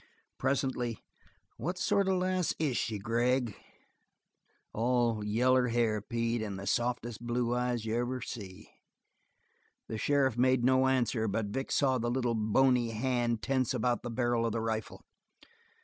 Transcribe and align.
Presently: 0.39 0.97
"What 1.57 1.77
sort 1.77 2.07
of 2.07 2.15
a 2.15 2.17
lass 2.17 2.55
is 2.57 2.75
she, 2.75 2.97
Gregg?" 2.97 3.55
"All 4.73 5.23
yaller 5.23 5.67
hair, 5.67 6.01
Pete, 6.01 6.41
and 6.41 6.57
the 6.57 6.65
softes' 6.65 7.19
blue 7.19 7.53
eyes 7.53 7.85
you 7.85 7.95
ever 7.97 8.19
see." 8.19 8.67
The 9.87 9.99
sheriff 9.99 10.39
made 10.39 10.63
no 10.65 10.87
answer, 10.87 11.27
but 11.27 11.49
Vic 11.53 11.71
saw 11.71 11.99
the 11.99 12.09
little 12.09 12.33
bony 12.33 12.89
hand 12.89 13.43
tense 13.43 13.75
about 13.75 14.01
the 14.01 14.09
barrel 14.09 14.43
of 14.43 14.53
the 14.53 14.59
rifle. 14.61 15.05